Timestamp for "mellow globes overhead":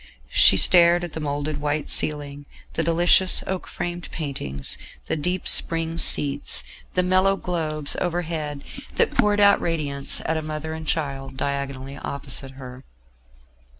7.03-8.63